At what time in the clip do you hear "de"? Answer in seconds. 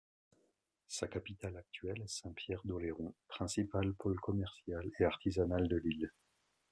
5.67-5.77